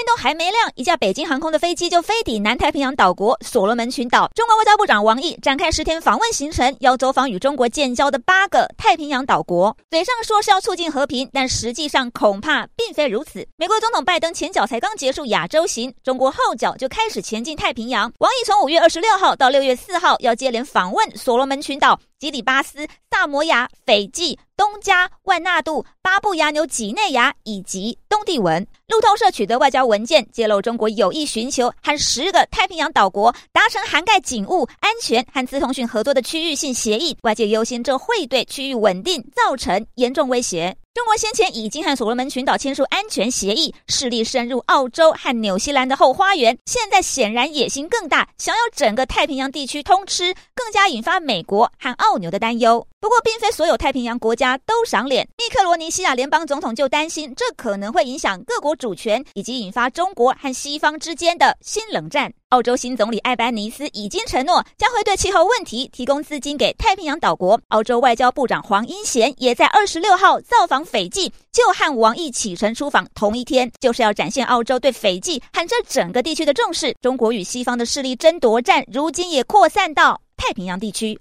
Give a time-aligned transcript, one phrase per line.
[0.00, 4.30] 天都还没亮，一架北京航空的飞机就飞抵南太平洋岛国所罗门群岛。
[4.34, 9.76] 中国外交部长王毅展开十天访问行程，要走访与中国建交的八个太平洋岛国。
[9.90, 13.46] 嘴上说是要促进和平，但实际上恐怕并非如此。
[13.58, 18.10] 美国总统拜登前脚才刚结束亚洲行，中国后脚就开始前进太平洋。
[18.20, 24.38] 王毅从五月二十六号到六月四号要接连访问所罗门群岛、吉里巴斯、萨摩亚、斐济。
[24.56, 37.16] 东加、万纳度、巴布亚纽几内亚以及地文，路透社取得外交文件，揭露中国有意寻求和十个太平洋岛国达成涵盖警务、安全和资通讯合作的区域性协议。
[37.22, 40.76] 外界忧心这会对区域稳定造成严重威胁。
[40.92, 46.58] 中国先前已经和所罗门群岛签署安全协议，势力深入澳洲和纽西兰的后花园。
[46.66, 52.84] 现在显然野心更大，想要整个太平洋地区通吃，更加引发美国和澳纽的担忧。
[52.98, 55.28] 不过，并非所有太平洋国家都赏脸。
[55.38, 62.32] 密克罗尼西亚联邦总统就担心，这可能会影响各国主权，以及引发中国和西方之间的新冷战。
[62.50, 67.60] 澳洲新总理艾班尼斯已经承诺，将会对气候问题提供资金给太平洋岛国。
[67.68, 76.92] 澳洲外交部长黄英贤也在二十六号造访斐济，就和王毅启程出访同一天，就是要展现澳洲对斐济和这整个地区的重视。
[77.00, 81.16] 中国与西方的势力争夺战，如今也扩散到太平洋地区。